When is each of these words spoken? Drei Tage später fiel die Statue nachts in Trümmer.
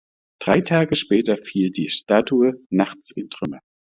Drei 0.39 0.61
Tage 0.61 0.95
später 0.95 1.37
fiel 1.37 1.69
die 1.69 1.89
Statue 1.89 2.55
nachts 2.71 3.11
in 3.11 3.29
Trümmer. 3.29 3.59